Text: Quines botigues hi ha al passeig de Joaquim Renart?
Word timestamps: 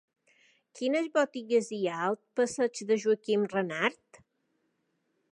Quines 0.77 1.09
botigues 1.17 1.67
hi 1.77 1.81
ha 1.91 1.99
al 2.05 2.17
passeig 2.39 2.81
de 2.91 2.97
Joaquim 3.03 3.43
Renart? 3.53 4.23